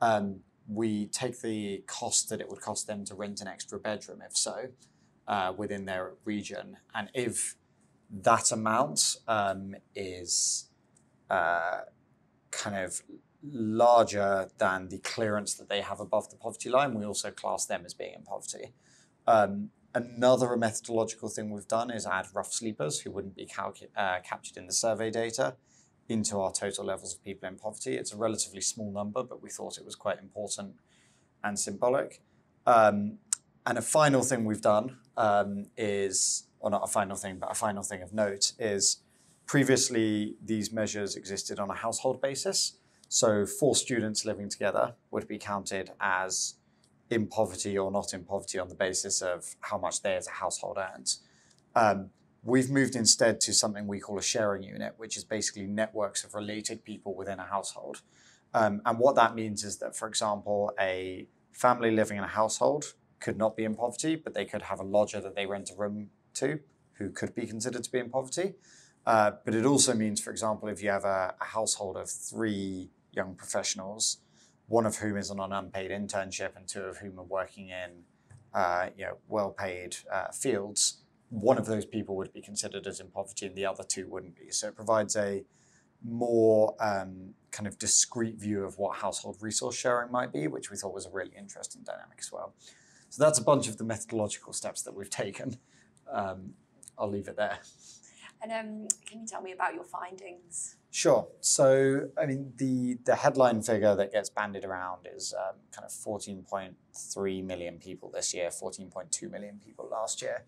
um, 0.00 0.40
we 0.68 1.06
take 1.06 1.40
the 1.40 1.82
cost 1.86 2.28
that 2.28 2.40
it 2.40 2.48
would 2.48 2.60
cost 2.60 2.86
them 2.86 3.04
to 3.04 3.14
rent 3.14 3.40
an 3.40 3.48
extra 3.48 3.78
bedroom, 3.78 4.22
if 4.24 4.36
so, 4.36 4.68
uh, 5.26 5.52
within 5.56 5.86
their 5.86 6.12
region. 6.24 6.76
And 6.94 7.10
if 7.14 7.56
that 8.10 8.52
amount 8.52 9.16
um, 9.26 9.74
is 9.94 10.68
uh, 11.30 11.80
kind 12.50 12.76
of 12.76 13.02
larger 13.42 14.48
than 14.58 14.88
the 14.88 14.98
clearance 14.98 15.54
that 15.54 15.68
they 15.68 15.80
have 15.80 16.00
above 16.00 16.30
the 16.30 16.36
poverty 16.36 16.68
line, 16.68 16.94
we 16.94 17.04
also 17.04 17.30
class 17.30 17.66
them 17.66 17.82
as 17.84 17.94
being 17.94 18.14
in 18.14 18.22
poverty. 18.22 18.72
Um, 19.26 19.70
another 19.94 20.56
methodological 20.56 21.28
thing 21.28 21.50
we've 21.50 21.68
done 21.68 21.90
is 21.90 22.06
add 22.06 22.26
rough 22.34 22.52
sleepers 22.52 23.00
who 23.00 23.10
wouldn't 23.10 23.36
be 23.36 23.48
uh, 23.96 24.18
captured 24.22 24.56
in 24.56 24.66
the 24.66 24.72
survey 24.72 25.10
data 25.10 25.56
into 26.08 26.38
our 26.40 26.52
total 26.52 26.84
levels 26.84 27.14
of 27.14 27.24
people 27.24 27.48
in 27.48 27.56
poverty. 27.56 27.94
It's 27.94 28.12
a 28.12 28.16
relatively 28.16 28.60
small 28.60 28.92
number, 28.92 29.22
but 29.22 29.42
we 29.42 29.48
thought 29.48 29.78
it 29.78 29.84
was 29.84 29.94
quite 29.94 30.18
important 30.18 30.74
and 31.42 31.58
symbolic. 31.58 32.20
Um, 32.66 33.18
and 33.66 33.78
a 33.78 33.82
final 33.82 34.22
thing 34.22 34.44
we've 34.44 34.60
done 34.60 34.98
um, 35.16 35.66
is, 35.76 36.44
or 36.58 36.70
not 36.70 36.82
a 36.82 36.88
final 36.88 37.16
thing, 37.16 37.38
but 37.38 37.50
a 37.50 37.54
final 37.54 37.82
thing 37.82 38.02
of 38.02 38.12
note 38.12 38.52
is 38.58 39.02
previously 39.46 40.36
these 40.44 40.72
measures 40.72 41.16
existed 41.16 41.58
on 41.58 41.70
a 41.70 41.74
household 41.74 42.20
basis. 42.20 42.78
So 43.10 43.44
four 43.44 43.74
students 43.74 44.24
living 44.24 44.48
together 44.48 44.94
would 45.10 45.28
be 45.28 45.36
counted 45.36 45.90
as 46.00 46.54
in 47.10 47.26
poverty 47.26 47.76
or 47.76 47.90
not 47.90 48.14
in 48.14 48.24
poverty 48.24 48.58
on 48.58 48.68
the 48.68 48.74
basis 48.74 49.20
of 49.20 49.56
how 49.60 49.76
much 49.76 50.00
they 50.00 50.14
as 50.14 50.26
a 50.26 50.30
household 50.30 50.78
earns. 50.78 51.20
Um, 51.74 52.10
We've 52.42 52.70
moved 52.70 52.96
instead 52.96 53.38
to 53.42 53.52
something 53.52 53.86
we 53.86 54.00
call 54.00 54.18
a 54.18 54.22
sharing 54.22 54.62
unit, 54.62 54.94
which 54.96 55.16
is 55.16 55.24
basically 55.24 55.66
networks 55.66 56.24
of 56.24 56.34
related 56.34 56.84
people 56.84 57.14
within 57.14 57.38
a 57.38 57.44
household. 57.44 58.00
Um, 58.54 58.80
and 58.86 58.98
what 58.98 59.14
that 59.16 59.34
means 59.34 59.62
is 59.62 59.76
that, 59.78 59.94
for 59.94 60.08
example, 60.08 60.72
a 60.80 61.26
family 61.52 61.90
living 61.90 62.16
in 62.16 62.24
a 62.24 62.28
household 62.28 62.94
could 63.20 63.36
not 63.36 63.56
be 63.56 63.64
in 63.64 63.74
poverty, 63.74 64.16
but 64.16 64.32
they 64.32 64.46
could 64.46 64.62
have 64.62 64.80
a 64.80 64.82
lodger 64.82 65.20
that 65.20 65.34
they 65.36 65.44
rent 65.44 65.70
a 65.70 65.78
room 65.78 66.08
to 66.34 66.60
who 66.94 67.10
could 67.10 67.34
be 67.34 67.46
considered 67.46 67.84
to 67.84 67.92
be 67.92 67.98
in 67.98 68.08
poverty. 68.08 68.54
Uh, 69.06 69.32
but 69.44 69.54
it 69.54 69.66
also 69.66 69.92
means, 69.92 70.18
for 70.20 70.30
example, 70.30 70.68
if 70.68 70.82
you 70.82 70.88
have 70.88 71.04
a, 71.04 71.34
a, 71.40 71.44
household 71.44 71.96
of 71.96 72.10
three 72.10 72.90
young 73.12 73.34
professionals, 73.34 74.18
one 74.68 74.86
of 74.86 74.96
whom 74.96 75.16
is 75.16 75.30
on 75.30 75.40
an 75.40 75.52
unpaid 75.52 75.90
internship 75.90 76.56
and 76.56 76.66
two 76.68 76.82
of 76.82 76.98
whom 76.98 77.18
are 77.18 77.24
working 77.24 77.68
in 77.68 78.04
uh, 78.54 78.86
you 78.96 79.04
know, 79.04 79.16
well-paid 79.28 79.96
uh, 80.12 80.28
fields, 80.32 81.02
one 81.28 81.58
of 81.58 81.66
those 81.66 81.84
people 81.84 82.16
would 82.16 82.32
be 82.32 82.40
considered 82.40 82.86
as 82.86 83.00
in 83.00 83.08
poverty 83.08 83.46
and 83.46 83.54
the 83.54 83.64
other 83.64 83.84
two 83.84 84.08
wouldn't 84.08 84.36
be. 84.36 84.50
So 84.50 84.68
it 84.68 84.76
provides 84.76 85.16
a 85.16 85.44
more 86.04 86.74
um, 86.80 87.34
kind 87.52 87.66
of 87.66 87.78
discrete 87.78 88.38
view 88.38 88.64
of 88.64 88.78
what 88.78 88.96
household 88.96 89.36
resource 89.40 89.76
sharing 89.76 90.10
might 90.10 90.32
be, 90.32 90.48
which 90.48 90.70
we 90.70 90.76
thought 90.76 90.94
was 90.94 91.06
a 91.06 91.10
really 91.10 91.32
interesting 91.38 91.82
dynamic 91.84 92.18
as 92.18 92.32
well. 92.32 92.54
So 93.10 93.22
that's 93.22 93.38
a 93.38 93.44
bunch 93.44 93.68
of 93.68 93.76
the 93.76 93.84
methodological 93.84 94.52
steps 94.52 94.82
that 94.82 94.94
we've 94.94 95.10
taken. 95.24 95.58
Um, 96.10 96.54
I'll 96.98 97.10
leave 97.10 97.28
it 97.28 97.36
there. 97.36 97.58
And 98.42 98.52
um, 98.52 98.88
can 99.06 99.20
you 99.20 99.26
tell 99.26 99.42
me 99.42 99.52
about 99.52 99.74
your 99.74 99.84
findings? 99.84 100.76
Sure. 100.90 101.28
So, 101.40 102.08
I 102.20 102.26
mean, 102.26 102.52
the, 102.56 102.98
the 103.04 103.14
headline 103.14 103.62
figure 103.62 103.94
that 103.94 104.12
gets 104.12 104.30
bandied 104.30 104.64
around 104.64 105.06
is 105.14 105.34
um, 105.34 105.56
kind 105.72 105.84
of 105.84 105.90
14.3 105.90 107.44
million 107.44 107.78
people 107.78 108.10
this 108.10 108.32
year, 108.34 108.48
14.2 108.48 109.30
million 109.30 109.60
people 109.64 109.88
last 109.90 110.22
year 110.22 110.44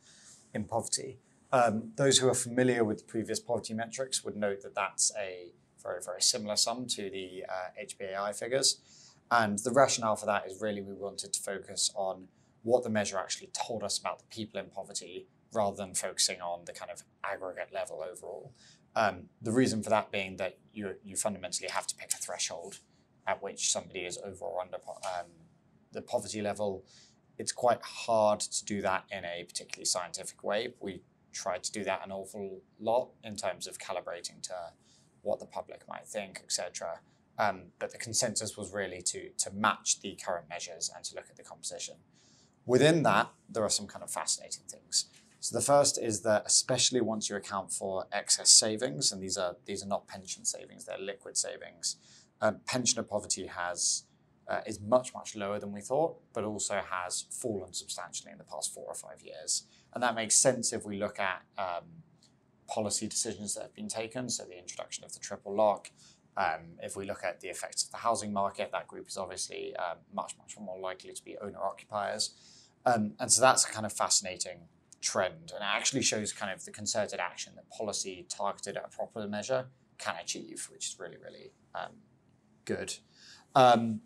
in 0.54 0.64
poverty. 0.64 1.18
Um, 1.52 1.92
those 1.96 2.18
who 2.18 2.28
are 2.28 2.34
familiar 2.34 2.82
with 2.82 3.06
previous 3.06 3.38
poverty 3.38 3.74
metrics 3.74 4.24
would 4.24 4.36
note 4.36 4.62
that 4.62 4.74
that's 4.74 5.12
a 5.18 5.52
very, 5.82 6.00
very 6.02 6.22
similar 6.22 6.56
sum 6.56 6.86
to 6.86 7.10
the 7.10 7.44
uh, 7.48 7.84
HBAI 7.84 8.34
figures. 8.34 8.80
And 9.30 9.58
the 9.58 9.70
rationale 9.70 10.16
for 10.16 10.26
that 10.26 10.46
is 10.46 10.60
really 10.60 10.80
we 10.80 10.94
wanted 10.94 11.32
to 11.32 11.40
focus 11.40 11.90
on 11.94 12.28
what 12.62 12.84
the 12.84 12.90
measure 12.90 13.18
actually 13.18 13.50
told 13.52 13.82
us 13.82 13.98
about 13.98 14.18
the 14.18 14.24
people 14.26 14.60
in 14.60 14.66
poverty 14.66 15.26
rather 15.52 15.76
than 15.76 15.94
focusing 15.94 16.40
on 16.40 16.64
the 16.66 16.72
kind 16.72 16.90
of 16.90 17.02
aggregate 17.24 17.72
level 17.72 18.02
overall. 18.02 18.52
Um, 18.94 19.28
the 19.40 19.52
reason 19.52 19.82
for 19.82 19.90
that 19.90 20.10
being 20.10 20.36
that 20.36 20.58
you, 20.72 20.94
you 21.02 21.16
fundamentally 21.16 21.68
have 21.68 21.86
to 21.86 21.94
pick 21.94 22.12
a 22.12 22.16
threshold 22.16 22.78
at 23.26 23.42
which 23.42 23.70
somebody 23.70 24.00
is 24.00 24.18
over 24.18 24.44
or 24.44 24.60
under 24.60 24.76
um, 24.76 25.26
the 25.92 26.02
poverty 26.02 26.42
level 26.42 26.84
it's 27.38 27.52
quite 27.52 27.82
hard 27.82 28.40
to 28.40 28.64
do 28.64 28.82
that 28.82 29.04
in 29.10 29.24
a 29.24 29.44
particularly 29.44 29.84
scientific 29.84 30.42
way. 30.42 30.74
We 30.80 31.02
tried 31.32 31.62
to 31.64 31.72
do 31.72 31.84
that 31.84 32.02
an 32.04 32.12
awful 32.12 32.60
lot 32.78 33.10
in 33.24 33.36
terms 33.36 33.66
of 33.66 33.78
calibrating 33.78 34.42
to 34.42 34.54
what 35.22 35.40
the 35.40 35.46
public 35.46 35.82
might 35.88 36.06
think, 36.06 36.40
etc. 36.44 37.00
Um, 37.38 37.62
but 37.78 37.90
the 37.90 37.98
consensus 37.98 38.56
was 38.56 38.72
really 38.72 39.02
to 39.02 39.30
to 39.38 39.50
match 39.50 40.00
the 40.00 40.18
current 40.24 40.48
measures 40.48 40.90
and 40.94 41.04
to 41.04 41.14
look 41.14 41.26
at 41.30 41.36
the 41.36 41.42
composition. 41.42 41.96
Within 42.66 43.02
that, 43.02 43.30
there 43.48 43.64
are 43.64 43.70
some 43.70 43.86
kind 43.86 44.04
of 44.04 44.10
fascinating 44.10 44.64
things. 44.68 45.06
So 45.42 45.58
the 45.58 45.64
first 45.64 45.98
is 46.00 46.20
that 46.20 46.44
especially 46.46 47.00
once 47.00 47.28
you 47.28 47.34
account 47.34 47.72
for 47.72 48.06
excess 48.12 48.48
savings, 48.48 49.10
and 49.10 49.20
these 49.20 49.36
are 49.36 49.56
these 49.66 49.82
are 49.82 49.88
not 49.88 50.06
pension 50.06 50.44
savings; 50.44 50.84
they're 50.84 50.96
liquid 51.00 51.36
savings. 51.36 51.96
Uh, 52.40 52.52
pensioner 52.64 53.02
poverty 53.02 53.48
has 53.48 54.04
uh, 54.46 54.60
is 54.66 54.80
much, 54.80 55.12
much 55.12 55.34
lower 55.34 55.58
than 55.58 55.72
we 55.72 55.80
thought, 55.80 56.14
but 56.32 56.44
also 56.44 56.80
has 56.88 57.24
fallen 57.28 57.72
substantially 57.72 58.30
in 58.30 58.38
the 58.38 58.44
past 58.44 58.72
four 58.72 58.84
or 58.86 58.94
five 58.94 59.20
years. 59.20 59.64
And 59.92 60.00
that 60.04 60.14
makes 60.14 60.36
sense 60.36 60.72
if 60.72 60.84
we 60.84 60.96
look 60.96 61.18
at 61.18 61.42
um, 61.58 61.86
policy 62.68 63.08
decisions 63.08 63.54
that 63.54 63.62
have 63.62 63.74
been 63.74 63.88
taken, 63.88 64.28
so 64.28 64.44
the 64.44 64.56
introduction 64.56 65.02
of 65.02 65.12
the 65.12 65.18
triple 65.18 65.56
lock. 65.56 65.90
Um, 66.36 66.78
if 66.80 66.96
we 66.96 67.04
look 67.04 67.24
at 67.24 67.40
the 67.40 67.48
effects 67.48 67.82
of 67.82 67.90
the 67.90 67.96
housing 67.96 68.32
market, 68.32 68.70
that 68.70 68.86
group 68.86 69.08
is 69.08 69.16
obviously 69.16 69.74
um, 69.74 69.98
much, 70.14 70.36
much 70.38 70.56
more 70.56 70.78
likely 70.78 71.12
to 71.12 71.24
be 71.24 71.36
owner 71.38 71.58
occupiers. 71.58 72.30
Um, 72.86 73.14
and 73.18 73.32
so 73.32 73.40
that's 73.40 73.64
kind 73.64 73.84
of 73.84 73.92
fascinating 73.92 74.68
trend. 75.02 75.52
And 75.54 75.60
it 75.60 75.70
actually 75.74 76.02
shows 76.02 76.32
kind 76.32 76.52
of 76.52 76.64
the 76.64 76.70
concerted 76.70 77.20
action 77.20 77.52
that 77.56 77.68
policy 77.70 78.26
targeted 78.28 78.76
at 78.76 78.84
a 78.84 78.88
proper 78.88 79.26
measure 79.28 79.66
can 79.98 80.14
achieve, 80.20 80.68
which 80.70 80.86
is 80.88 80.96
really, 80.98 81.16
really 81.22 81.52
um, 81.74 81.92
good. 82.64 82.94
Um, 83.54 84.00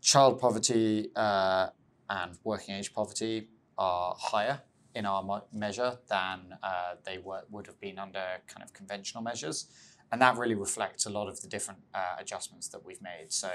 child 0.00 0.40
poverty 0.40 1.10
uh, 1.14 1.68
and 2.08 2.38
working 2.44 2.74
age 2.74 2.94
poverty 2.94 3.48
are 3.76 4.14
higher 4.18 4.62
in 4.94 5.04
our 5.04 5.42
measure 5.52 5.98
than 6.08 6.56
uh, 6.62 6.94
they 7.04 7.18
were, 7.18 7.42
would 7.50 7.66
have 7.66 7.78
been 7.80 7.98
under 7.98 8.24
kind 8.46 8.62
of 8.62 8.72
conventional 8.72 9.22
measures. 9.22 9.66
And 10.10 10.22
that 10.22 10.38
really 10.38 10.54
reflects 10.54 11.04
a 11.04 11.10
lot 11.10 11.28
of 11.28 11.40
the 11.42 11.48
different 11.48 11.80
uh, 11.94 12.16
adjustments 12.18 12.68
that 12.68 12.84
we've 12.84 13.02
made. 13.02 13.30
So, 13.30 13.50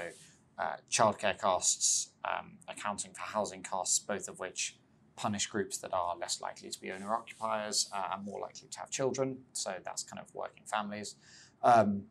uh, 0.56 0.76
childcare 0.88 1.36
costs, 1.36 2.10
um, 2.24 2.58
accounting 2.68 3.12
for 3.12 3.22
housing 3.22 3.64
costs, 3.64 3.98
both 3.98 4.28
of 4.28 4.38
which 4.38 4.76
punish 5.16 5.46
groups 5.46 5.78
that 5.78 5.92
are 5.92 6.16
less 6.16 6.40
likely 6.40 6.70
to 6.70 6.80
be 6.80 6.90
owner 6.90 7.14
occupiers 7.14 7.88
uh, 7.94 8.08
and 8.14 8.24
more 8.24 8.40
likely 8.40 8.68
to 8.68 8.78
have 8.78 8.90
children. 8.90 9.38
So, 9.52 9.74
that's 9.84 10.02
kind 10.02 10.20
of 10.20 10.34
working 10.34 10.64
families. 10.66 11.16
Um, 11.62 12.04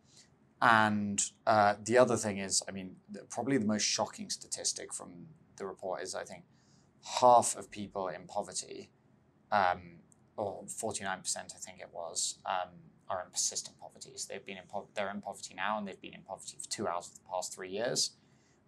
and 0.61 1.21
uh, 1.45 1.75
the 1.83 1.97
other 1.97 2.15
thing 2.15 2.37
is, 2.37 2.63
I 2.69 2.71
mean, 2.71 2.95
probably 3.29 3.57
the 3.57 3.65
most 3.65 3.83
shocking 3.83 4.29
statistic 4.29 4.93
from 4.93 5.27
the 5.57 5.65
report 5.65 6.01
is 6.01 6.15
I 6.15 6.23
think 6.23 6.43
half 7.19 7.55
of 7.57 7.69
people 7.69 8.07
in 8.07 8.27
poverty, 8.27 8.89
um, 9.51 9.99
or 10.37 10.63
49% 10.63 11.05
I 11.05 11.43
think 11.59 11.79
it 11.79 11.89
was, 11.91 12.39
um, 12.45 12.69
are 13.09 13.23
in 13.25 13.31
persistent 13.31 13.77
poverty. 13.79 14.11
So 14.15 14.33
they've 14.33 14.45
been 14.45 14.57
in 14.57 14.63
po- 14.69 14.87
they're 14.95 15.11
in 15.11 15.21
poverty 15.21 15.53
now, 15.53 15.77
and 15.77 15.87
they've 15.87 15.99
been 15.99 16.13
in 16.13 16.21
poverty 16.21 16.57
for 16.59 16.69
two 16.69 16.87
out 16.87 17.05
of 17.07 17.13
the 17.13 17.19
past 17.29 17.53
three 17.53 17.69
years, 17.69 18.11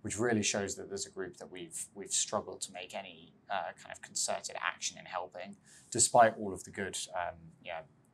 which 0.05 0.19
really 0.19 0.43
shows 0.43 0.75
that 0.75 0.88
there's 0.88 1.07
a 1.07 1.09
group 1.09 1.35
that 1.38 1.51
we've 1.51 1.88
we've 1.95 2.12
struggled 2.12 2.62
to 2.62 2.71
make 2.71 2.93
any 2.93 3.33
uh, 3.50 3.71
kind 3.81 3.91
of 3.91 4.00
concerted 4.03 4.55
action 4.62 5.00
in 5.00 5.05
helping, 5.05 5.55
despite 5.89 6.38
all 6.38 6.53
of 6.53 6.63
the 6.63 6.69
good, 6.69 6.95
um, 7.15 7.39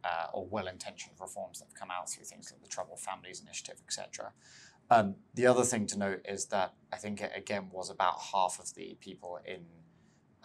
uh, 0.06 0.28
or 0.34 0.48
well-intentioned 0.48 1.14
reforms 1.20 1.60
that 1.60 1.66
have 1.66 1.74
come 1.74 1.90
out 1.92 2.10
through 2.10 2.24
things 2.24 2.50
like 2.50 2.62
the 2.62 2.70
Troubled 2.70 3.02
Families 3.02 3.42
Initiative, 3.42 3.76
etc. 3.86 4.32
Um, 4.90 5.16
the 5.34 5.46
other 5.46 5.64
thing 5.66 5.86
to 5.88 6.00
note 6.00 6.22
is 6.24 6.46
that 6.46 6.76
I 6.94 6.96
think 6.96 7.20
it 7.20 7.34
again 7.36 7.68
was 7.74 7.90
about 7.90 8.22
half 8.32 8.58
of 8.58 8.74
the 8.74 8.96
people 9.02 9.40
in 9.46 9.66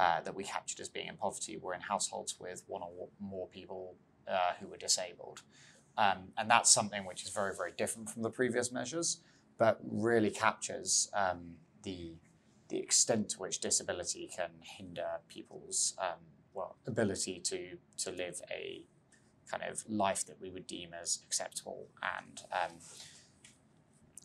uh, 0.01 0.23
that 0.23 0.35
we 0.35 0.43
captured 0.43 0.81
as 0.81 0.89
being 0.89 1.07
in 1.07 1.17
poverty 1.17 1.59
were 1.59 1.75
in 1.75 1.81
households 1.81 2.41
with 2.41 2.65
one 2.67 2.83
or 2.83 3.07
more 3.21 3.47
people 3.47 3.95
uh, 4.27 4.55
who 4.59 4.67
were 4.67 4.79
disabled. 4.79 5.43
Um, 5.97 6.33
and 6.37 6.51
that's 6.51 6.71
something 6.71 7.07
which 7.07 7.23
is 7.23 7.31
very, 7.31 7.55
very 7.57 7.71
different 7.71 8.11
from 8.11 8.23
the 8.23 8.31
previous 8.31 8.73
measures, 8.73 9.21
but 9.59 9.81
really 9.83 10.31
captures 10.31 11.11
um, 11.15 11.55
the, 11.83 12.15
the 12.69 12.79
extent 12.79 13.31
to 13.31 13.39
which 13.39 13.61
disability 13.61 14.29
can 14.35 14.51
hinder 14.63 15.21
people's 15.29 15.95
um, 15.99 16.21
well, 16.53 16.77
ability 16.87 17.41
to, 17.41 17.77
to 17.99 18.11
live 18.11 18.41
a 18.51 18.85
kind 19.51 19.63
of 19.63 19.85
life 19.89 20.27
that 20.27 20.41
we 20.41 20.51
would 20.51 20.67
deem 20.67 20.91
as 21.01 21.21
acceptable 21.25 21.89
and 22.03 22.43
um, 22.53 22.79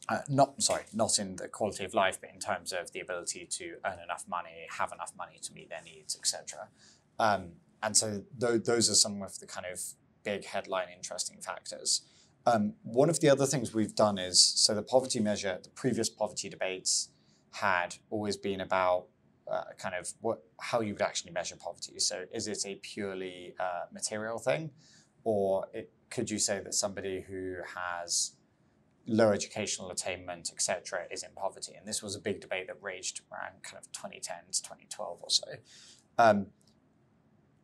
uh, 0.09 0.19
not 0.27 0.61
sorry, 0.61 0.83
not 0.93 1.19
in 1.19 1.35
the 1.37 1.47
quality 1.47 1.85
of 1.85 1.93
life, 1.93 2.19
but 2.19 2.29
in 2.33 2.39
terms 2.39 2.73
of 2.73 2.91
the 2.91 2.99
ability 2.99 3.47
to 3.49 3.75
earn 3.85 3.99
enough 4.03 4.25
money, 4.27 4.67
have 4.77 4.91
enough 4.91 5.13
money 5.17 5.37
to 5.41 5.53
meet 5.53 5.69
their 5.69 5.81
needs, 5.83 6.17
etc. 6.17 6.67
Um, 7.19 7.51
and 7.83 7.95
so 7.95 8.23
th- 8.39 8.63
those 8.63 8.89
are 8.89 8.95
some 8.95 9.21
of 9.21 9.39
the 9.39 9.45
kind 9.45 9.67
of 9.71 9.79
big 10.23 10.45
headline 10.45 10.87
interesting 10.95 11.39
factors. 11.39 12.01
Um, 12.45 12.73
one 12.83 13.09
of 13.09 13.19
the 13.19 13.29
other 13.29 13.45
things 13.45 13.73
we've 13.73 13.95
done 13.95 14.17
is 14.17 14.41
so 14.41 14.73
the 14.73 14.81
poverty 14.81 15.19
measure, 15.19 15.59
the 15.61 15.69
previous 15.69 16.09
poverty 16.09 16.49
debates 16.49 17.09
had 17.51 17.95
always 18.09 18.37
been 18.37 18.61
about 18.61 19.05
uh, 19.51 19.63
kind 19.77 19.95
of 19.95 20.13
what 20.21 20.39
how 20.59 20.81
you 20.81 20.93
would 20.93 21.01
actually 21.01 21.31
measure 21.31 21.55
poverty. 21.55 21.99
So 21.99 22.25
is 22.33 22.47
it 22.47 22.65
a 22.65 22.75
purely 22.75 23.53
uh, 23.59 23.85
material 23.91 24.39
thing, 24.39 24.71
or 25.23 25.67
it, 25.73 25.91
could 26.09 26.29
you 26.29 26.39
say 26.39 26.59
that 26.59 26.73
somebody 26.73 27.21
who 27.21 27.57
has 27.75 28.33
low 29.07 29.31
educational 29.31 29.91
attainment, 29.91 30.51
etc., 30.51 31.05
is 31.11 31.23
in 31.23 31.29
poverty. 31.35 31.73
And 31.77 31.87
this 31.87 32.01
was 32.01 32.15
a 32.15 32.19
big 32.19 32.39
debate 32.39 32.67
that 32.67 32.77
raged 32.81 33.21
around 33.31 33.63
kind 33.63 33.77
of 33.77 33.91
2010 33.91 34.35
to 34.51 34.61
2012 34.61 35.17
or 35.21 35.29
so. 35.29 35.43
Um, 36.17 36.47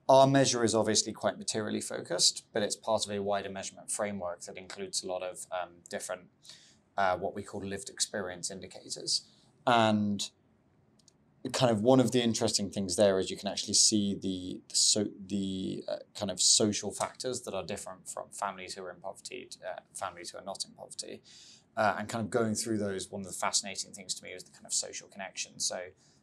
our 0.10 0.28
measure 0.28 0.64
is 0.64 0.74
obviously 0.74 1.12
quite 1.12 1.38
materially 1.38 1.82
focused, 1.82 2.46
but 2.54 2.64
it's 2.64 2.76
part 2.76 3.06
of 3.06 3.12
a 3.12 3.20
wider 3.20 3.50
measurement 3.50 3.92
framework 3.92 4.42
that 4.42 4.58
includes 4.58 5.04
a 5.04 5.08
lot 5.08 5.22
of 5.22 5.46
um, 5.52 5.70
different, 5.90 6.24
uh, 6.98 7.18
what 7.18 7.36
we 7.36 7.44
call 7.44 7.62
lived 7.62 7.90
experience 7.90 8.50
indicators. 8.50 9.26
And 9.66 10.30
kind 11.52 11.72
of 11.72 11.82
one 11.82 12.00
of 12.00 12.12
the 12.12 12.22
interesting 12.22 12.70
things 12.70 12.96
there 12.96 13.20
is 13.20 13.30
you 13.30 13.38
can 13.38 13.48
actually 13.48 13.74
see 13.74 14.16
the 14.16 14.62
so, 14.74 15.08
the 15.28 15.84
uh, 15.88 15.96
kind 16.18 16.32
of 16.32 16.42
social 16.42 16.92
factors 16.92 17.42
that 17.42 17.54
are 17.54 17.64
different 17.64 18.10
from 18.10 18.26
families 18.32 18.74
who 18.74 18.84
are 18.84 18.92
in 18.92 18.98
poverty 18.98 19.48
to 19.52 19.58
uh, 19.60 19.80
families 19.94 20.30
who 20.30 20.38
are 20.38 20.44
not 20.44 20.64
in 20.66 20.72
poverty. 20.72 21.22
Uh, 21.76 21.96
and 22.00 22.10
kind 22.10 22.24
of 22.24 22.32
going 22.32 22.56
through 22.56 22.78
those, 22.78 23.12
one 23.12 23.22
of 23.22 23.28
the 23.28 23.34
fascinating 23.34 23.92
things 23.92 24.16
to 24.16 24.24
me 24.24 24.34
was 24.34 24.44
the 24.44 24.52
kind 24.52 24.66
of 24.66 24.74
social 24.74 25.08
connection. 25.08 25.60
So 25.60 25.78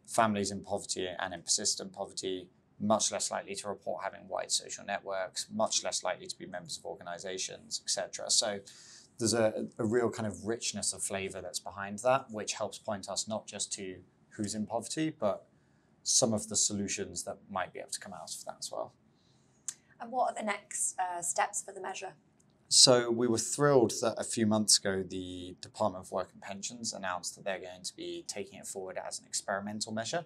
families 0.05 0.51
in 0.51 0.63
poverty 0.63 1.07
and 1.19 1.33
in 1.33 1.43
persistent 1.43 1.93
poverty 1.93 2.49
much 2.87 3.13
less 3.13 3.31
likely 3.31 3.55
to 3.57 3.69
report 3.69 4.03
having 4.03 4.29
wide 4.29 4.51
social 4.51 4.85
networks, 4.85 5.47
much 5.53 5.83
less 5.85 6.03
likely 6.03 6.27
to 6.27 6.39
be 6.39 6.47
members 6.47 6.79
of 6.79 6.85
organizations, 6.85 7.81
etc. 7.85 8.31
So 8.31 8.61
there's 9.19 9.35
a, 9.35 9.67
a 9.79 9.85
real 9.85 10.11
kind 10.11 10.27
of 10.27 10.47
richness 10.47 10.93
of 10.93 11.03
flavor 11.03 11.41
that's 11.41 11.61
behind 11.61 12.01
that, 12.01 12.31
which 12.31 12.55
helps 12.55 12.79
point 12.79 13.09
us 13.09 13.29
not 13.29 13.47
just 13.47 13.73
to 13.75 13.97
who's 14.31 14.55
in 14.55 14.67
poverty, 14.67 15.15
but 15.19 15.47
some 16.03 16.33
of 16.35 16.49
the 16.49 16.57
solutions 16.57 17.25
that 17.25 17.39
might 17.51 17.73
be 17.73 17.79
able 17.79 17.91
to 17.91 18.01
come 18.01 18.13
out 18.13 18.35
of 18.35 18.45
that 18.45 18.57
as 18.59 18.71
well. 18.71 18.93
And 20.01 20.11
what 20.13 20.33
are 20.33 20.35
the 20.35 20.45
next 20.45 20.97
uh, 20.99 21.23
steps 21.23 21.63
for 21.63 21.73
the 21.73 21.81
measure? 21.81 22.13
So 22.69 23.11
we 23.11 23.29
were 23.29 23.39
thrilled 23.39 23.93
that 24.03 24.15
a 24.19 24.25
few 24.25 24.47
months 24.47 24.79
ago 24.79 25.03
the 25.03 25.57
Department 25.61 26.05
of 26.05 26.11
Work 26.11 26.31
and 26.33 26.43
Pensions 26.43 26.93
announced 26.93 27.37
that 27.37 27.45
they're 27.45 27.61
going 27.61 27.85
to 27.85 27.97
be 27.97 28.25
taking 28.27 28.59
it 28.59 28.67
forward 28.67 28.99
as 28.99 29.21
an 29.21 29.27
experimental 29.27 29.93
measure, 29.93 30.25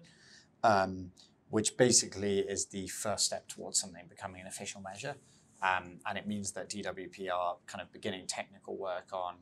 um, 0.62 1.10
which 1.50 1.76
basically 1.76 2.40
is 2.40 2.66
the 2.66 2.86
first 2.88 3.24
step 3.24 3.48
towards 3.48 3.80
something 3.80 4.04
becoming 4.08 4.40
an 4.40 4.46
official 4.46 4.80
measure. 4.80 5.16
Um, 5.62 5.98
and 6.06 6.16
it 6.16 6.26
means 6.26 6.52
that 6.52 6.68
DWP 6.68 7.30
are 7.32 7.56
kind 7.66 7.82
of 7.82 7.92
beginning 7.92 8.26
technical 8.26 8.76
work 8.76 9.08
on 9.12 9.36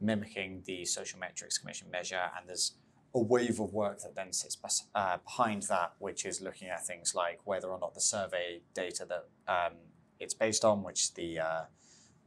mimicking 0.00 0.62
the 0.66 0.84
Social 0.84 1.18
Metrics 1.18 1.58
Commission 1.58 1.90
measure, 1.90 2.30
and 2.36 2.48
there's 2.48 2.74
a 3.14 3.20
wave 3.20 3.60
of 3.60 3.72
work 3.72 4.00
that 4.02 4.14
then 4.14 4.32
sits 4.32 4.56
uh, 4.94 5.18
behind 5.18 5.62
that, 5.64 5.92
which 5.98 6.24
is 6.26 6.40
looking 6.40 6.68
at 6.68 6.84
things 6.84 7.14
like 7.14 7.40
whether 7.44 7.68
or 7.68 7.78
not 7.78 7.94
the 7.94 8.00
survey 8.00 8.60
data 8.74 9.06
that 9.08 9.26
um, 9.52 9.74
it's 10.18 10.34
based 10.34 10.64
on, 10.64 10.82
which 10.82 11.14
the 11.14 11.38
uh, 11.38 11.62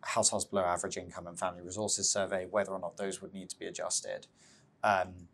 households 0.02 0.46
below 0.46 0.64
average 0.64 0.98
income 0.98 1.28
and 1.28 1.38
family 1.38 1.62
resources 1.62 2.10
survey, 2.10 2.48
whether 2.50 2.72
or 2.72 2.80
not 2.80 2.96
those 2.98 3.22
would 3.22 3.34
need 3.34 3.50
to 3.50 3.60
be 3.60 3.66
adjusted, 3.66 4.28
um, 4.84 5.28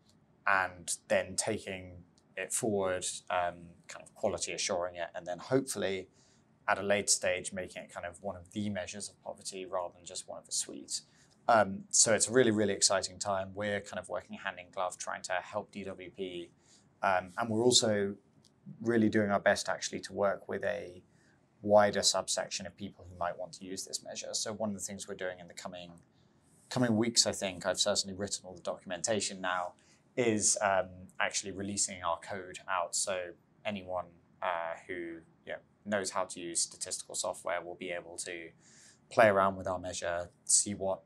and 0.46 0.96
then 1.08 1.36
taking 1.36 2.02
it 2.36 2.52
forward, 2.52 3.04
um, 3.30 3.54
kind 3.88 4.02
of 4.02 4.14
quality 4.14 4.52
assuring 4.52 4.96
it, 4.96 5.08
and 5.14 5.26
then 5.26 5.38
hopefully 5.38 6.08
at 6.66 6.78
a 6.78 6.82
late 6.82 7.10
stage 7.10 7.52
making 7.52 7.82
it 7.82 7.92
kind 7.92 8.06
of 8.06 8.22
one 8.22 8.36
of 8.36 8.52
the 8.52 8.70
measures 8.70 9.08
of 9.08 9.20
poverty 9.22 9.66
rather 9.66 9.92
than 9.94 10.04
just 10.04 10.28
one 10.28 10.38
of 10.38 10.46
the 10.46 10.52
suites. 10.52 11.02
Um, 11.46 11.80
so 11.90 12.14
it's 12.14 12.28
a 12.28 12.32
really, 12.32 12.50
really 12.50 12.72
exciting 12.72 13.18
time. 13.18 13.50
We're 13.54 13.80
kind 13.80 13.98
of 13.98 14.08
working 14.08 14.38
hand 14.38 14.58
in 14.58 14.66
glove 14.72 14.96
trying 14.96 15.22
to 15.22 15.32
help 15.32 15.72
DWP. 15.72 16.48
Um, 17.02 17.32
and 17.36 17.50
we're 17.50 17.62
also 17.62 18.14
really 18.80 19.10
doing 19.10 19.30
our 19.30 19.40
best 19.40 19.68
actually 19.68 20.00
to 20.00 20.14
work 20.14 20.48
with 20.48 20.64
a 20.64 21.02
wider 21.60 22.02
subsection 22.02 22.66
of 22.66 22.76
people 22.76 23.06
who 23.10 23.18
might 23.18 23.38
want 23.38 23.52
to 23.54 23.64
use 23.64 23.84
this 23.84 24.02
measure. 24.02 24.28
So 24.32 24.54
one 24.54 24.70
of 24.70 24.74
the 24.74 24.80
things 24.80 25.06
we're 25.06 25.14
doing 25.14 25.38
in 25.38 25.48
the 25.48 25.54
coming 25.54 25.92
coming 26.70 26.96
weeks, 26.96 27.26
I 27.26 27.32
think, 27.32 27.66
I've 27.66 27.78
certainly 27.78 28.16
written 28.16 28.40
all 28.44 28.54
the 28.54 28.62
documentation 28.62 29.40
now, 29.40 29.74
is 30.16 30.56
um, 30.62 30.88
actually 31.20 31.52
releasing 31.52 32.02
our 32.02 32.18
code 32.20 32.58
out. 32.68 32.94
So 32.94 33.30
anyone 33.64 34.06
uh, 34.42 34.74
who 34.86 35.20
knows 35.84 36.10
how 36.10 36.24
to 36.24 36.40
use 36.40 36.60
statistical 36.60 37.14
software 37.14 37.60
will 37.62 37.74
be 37.74 37.90
able 37.90 38.16
to 38.16 38.48
play 39.10 39.28
around 39.28 39.56
with 39.56 39.66
our 39.66 39.78
measure, 39.78 40.30
see 40.44 40.74
what 40.74 41.00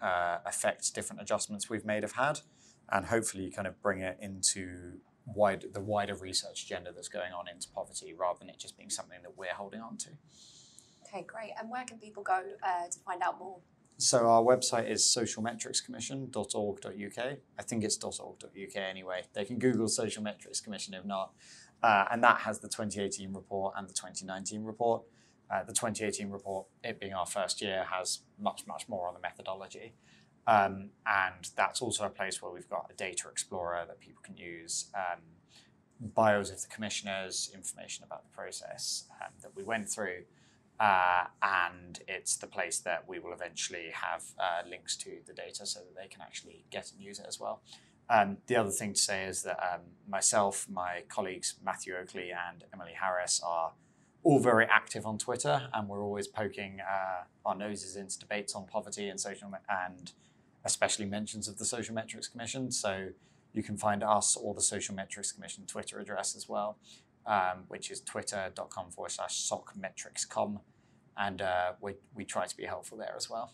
uh, 0.00 0.38
effects 0.46 0.90
different 0.90 1.20
adjustments 1.20 1.68
we've 1.68 1.84
made 1.84 2.02
have 2.02 2.12
had, 2.12 2.40
and 2.90 3.06
hopefully 3.06 3.50
kind 3.50 3.66
of 3.66 3.80
bring 3.82 4.00
it 4.00 4.16
into 4.20 4.98
wide, 5.26 5.64
the 5.72 5.80
wider 5.80 6.14
research 6.14 6.64
agenda 6.64 6.92
that's 6.92 7.08
going 7.08 7.32
on 7.32 7.46
into 7.48 7.68
poverty 7.68 8.14
rather 8.16 8.38
than 8.38 8.48
it 8.48 8.58
just 8.58 8.76
being 8.76 8.90
something 8.90 9.18
that 9.22 9.36
we're 9.36 9.54
holding 9.54 9.80
on 9.80 9.96
to. 9.96 10.10
Okay, 11.06 11.24
great. 11.26 11.52
And 11.58 11.70
where 11.70 11.84
can 11.84 11.98
people 11.98 12.22
go 12.22 12.42
uh, 12.62 12.86
to 12.90 12.98
find 13.00 13.22
out 13.22 13.38
more? 13.38 13.58
So 13.98 14.28
our 14.28 14.42
website 14.42 14.90
is 14.90 15.02
socialmetricscommission.org.uk. 15.02 17.38
I 17.58 17.62
think 17.62 17.84
it's 17.84 18.02
.org.uk 18.02 18.76
anyway. 18.76 19.22
They 19.32 19.44
can 19.44 19.58
Google 19.58 19.88
Social 19.88 20.22
Metrics 20.22 20.60
Commission 20.60 20.94
if 20.94 21.04
not. 21.04 21.32
Uh, 21.82 22.06
and 22.10 22.22
that 22.22 22.40
has 22.40 22.60
the 22.60 22.68
2018 22.68 23.32
report 23.32 23.74
and 23.76 23.88
the 23.88 23.94
2019 23.94 24.64
report. 24.64 25.02
Uh, 25.50 25.64
the 25.64 25.72
2018 25.72 26.30
report, 26.30 26.66
it 26.82 26.98
being 26.98 27.12
our 27.12 27.26
first 27.26 27.60
year, 27.60 27.84
has 27.90 28.20
much, 28.40 28.66
much 28.66 28.88
more 28.88 29.08
on 29.08 29.14
the 29.14 29.20
methodology. 29.20 29.92
Um, 30.46 30.90
and 31.06 31.50
that's 31.56 31.82
also 31.82 32.04
a 32.04 32.10
place 32.10 32.40
where 32.40 32.52
we've 32.52 32.68
got 32.68 32.90
a 32.90 32.94
data 32.94 33.28
explorer 33.28 33.84
that 33.86 34.00
people 34.00 34.22
can 34.22 34.36
use, 34.36 34.86
um, 34.94 35.20
bios 36.14 36.50
of 36.50 36.62
the 36.62 36.68
commissioners, 36.68 37.50
information 37.54 38.04
about 38.04 38.24
the 38.24 38.30
process 38.30 39.04
um, 39.20 39.32
that 39.42 39.54
we 39.54 39.62
went 39.62 39.88
through. 39.88 40.22
Uh, 40.82 41.26
and 41.42 42.00
it's 42.08 42.36
the 42.36 42.46
place 42.48 42.80
that 42.80 43.08
we 43.08 43.20
will 43.20 43.32
eventually 43.32 43.90
have 43.92 44.24
uh, 44.36 44.68
links 44.68 44.96
to 44.96 45.18
the 45.28 45.32
data 45.32 45.64
so 45.64 45.78
that 45.78 45.94
they 45.94 46.08
can 46.08 46.20
actually 46.20 46.64
get 46.72 46.90
and 46.90 47.00
use 47.00 47.20
it 47.20 47.26
as 47.28 47.38
well. 47.38 47.62
Um, 48.10 48.38
the 48.48 48.56
other 48.56 48.70
thing 48.70 48.92
to 48.94 49.00
say 49.00 49.24
is 49.24 49.44
that 49.44 49.60
um, 49.62 49.82
myself, 50.08 50.66
my 50.68 51.04
colleagues 51.08 51.54
Matthew 51.64 51.94
Oakley 51.94 52.32
and 52.32 52.64
Emily 52.74 52.94
Harris 53.00 53.40
are 53.46 53.74
all 54.24 54.40
very 54.40 54.66
active 54.66 55.06
on 55.06 55.18
Twitter, 55.18 55.68
and 55.72 55.88
we're 55.88 56.02
always 56.02 56.26
poking 56.26 56.80
uh, 56.80 57.26
our 57.46 57.54
noses 57.54 57.94
into 57.94 58.18
debates 58.18 58.56
on 58.56 58.66
poverty 58.66 59.08
and 59.08 59.20
social, 59.20 59.52
and 59.68 60.10
especially 60.64 61.06
mentions 61.06 61.46
of 61.46 61.58
the 61.58 61.64
Social 61.64 61.94
Metrics 61.94 62.26
Commission. 62.26 62.72
So 62.72 63.10
you 63.52 63.62
can 63.62 63.76
find 63.76 64.02
us 64.02 64.36
or 64.36 64.52
the 64.52 64.62
Social 64.62 64.96
Metrics 64.96 65.30
Commission 65.30 65.64
Twitter 65.64 66.00
address 66.00 66.34
as 66.34 66.48
well, 66.48 66.76
um, 67.24 67.66
which 67.68 67.88
is 67.88 68.00
twitter.com 68.00 68.90
forward 68.90 69.12
slash 69.12 69.48
socmetricscom. 69.48 70.58
And 71.16 71.42
uh, 71.42 71.72
we, 71.80 71.94
we 72.14 72.24
try 72.24 72.46
to 72.46 72.56
be 72.56 72.64
helpful 72.64 72.98
there 72.98 73.14
as 73.16 73.28
well. 73.28 73.52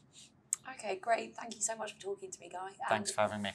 Okay, 0.75 0.97
great. 0.97 1.37
Thank 1.37 1.55
you 1.55 1.61
so 1.61 1.77
much 1.77 1.95
for 1.95 2.01
talking 2.01 2.31
to 2.31 2.41
me, 2.41 2.51
Guy. 2.51 2.71
Thanks 2.89 3.11
for 3.11 3.23
having 3.23 3.43
me. 3.43 3.51